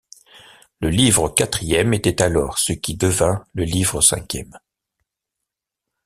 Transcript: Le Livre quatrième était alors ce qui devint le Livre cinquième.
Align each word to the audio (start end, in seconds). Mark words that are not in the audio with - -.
Le 0.79 0.89
Livre 0.89 1.29
quatrième 1.29 1.93
était 1.93 2.23
alors 2.23 2.57
ce 2.57 2.73
qui 2.73 2.95
devint 2.97 3.45
le 3.53 3.65
Livre 3.65 4.01
cinquième. 4.01 4.57